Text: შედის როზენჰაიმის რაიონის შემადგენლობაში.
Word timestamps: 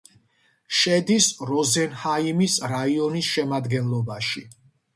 შედის 0.77 1.27
როზენჰაიმის 1.49 2.57
რაიონის 2.73 3.31
შემადგენლობაში. 3.37 4.47